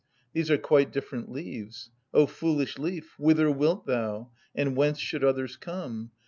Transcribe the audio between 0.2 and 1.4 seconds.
These are quite different